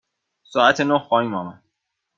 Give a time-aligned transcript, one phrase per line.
[0.43, 1.63] ساعت نه خواهیم آمد.